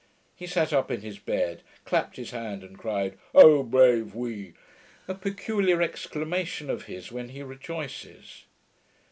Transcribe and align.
He 0.35 0.47
sat 0.47 0.73
up 0.73 0.89
in 0.89 1.01
his 1.01 1.19
bed, 1.19 1.61
clapped 1.85 2.15
his 2.15 2.31
hands, 2.31 2.63
and 2.63 2.75
cried, 2.75 3.19
'O 3.35 3.61
brave 3.61 4.15
we!' 4.15 4.55
a 5.07 5.13
peculiar 5.13 5.79
exclamation 5.83 6.71
of 6.71 6.85
his 6.85 7.11
when 7.11 7.29
he 7.29 7.43
rejoices. 7.43 8.45